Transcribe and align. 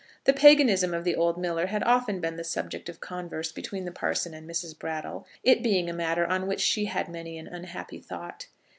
The 0.23 0.33
paganism 0.33 0.95
of 0.95 1.03
the 1.03 1.15
old 1.15 1.37
miller 1.37 1.67
had 1.67 1.83
often 1.83 2.19
been 2.21 2.35
the 2.35 2.43
subject 2.43 2.89
of 2.89 2.99
converse 2.99 3.51
between 3.51 3.85
the 3.85 3.91
parson 3.91 4.33
and 4.33 4.49
Mrs. 4.49 4.73
Brattle, 4.79 5.27
it 5.43 5.61
being 5.61 5.87
a 5.91 5.93
matter 5.93 6.25
on 6.25 6.47
which 6.47 6.61
she 6.61 6.85
had 6.85 7.07
many 7.07 7.37
an 7.37 7.45
unhappy 7.45 7.99
thought. 7.99 8.47